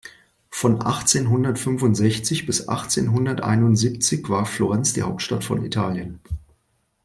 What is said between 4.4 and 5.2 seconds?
Florenz die